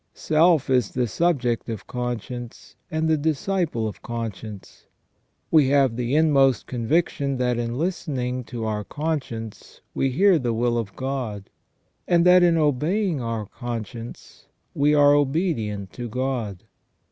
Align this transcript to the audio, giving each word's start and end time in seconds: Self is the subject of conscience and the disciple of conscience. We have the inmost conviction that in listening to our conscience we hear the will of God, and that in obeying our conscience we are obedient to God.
Self 0.15 0.67
is 0.67 0.89
the 0.89 1.05
subject 1.05 1.69
of 1.69 1.85
conscience 1.85 2.75
and 2.89 3.07
the 3.07 3.17
disciple 3.19 3.87
of 3.87 4.01
conscience. 4.01 4.87
We 5.51 5.67
have 5.67 5.95
the 5.95 6.15
inmost 6.15 6.65
conviction 6.65 7.37
that 7.37 7.59
in 7.59 7.77
listening 7.77 8.43
to 8.45 8.65
our 8.65 8.83
conscience 8.83 9.79
we 9.93 10.09
hear 10.09 10.39
the 10.39 10.55
will 10.55 10.79
of 10.79 10.95
God, 10.95 11.51
and 12.07 12.25
that 12.25 12.41
in 12.41 12.57
obeying 12.57 13.21
our 13.21 13.45
conscience 13.45 14.47
we 14.73 14.95
are 14.95 15.13
obedient 15.13 15.93
to 15.93 16.09
God. 16.09 16.63